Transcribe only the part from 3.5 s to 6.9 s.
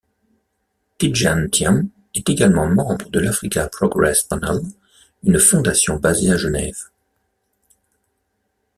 Progress Panel, une fondation basée à Genève.